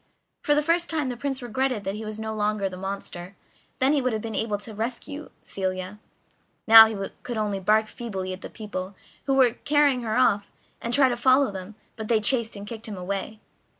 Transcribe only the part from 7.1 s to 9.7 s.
could only bark feebly at the people who were